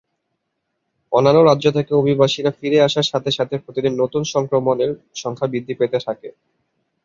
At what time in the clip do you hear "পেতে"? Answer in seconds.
5.79-5.97